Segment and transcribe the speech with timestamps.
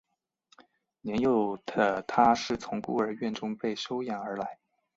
[1.01, 4.57] 年幼的他是从孤儿院中被收养而来。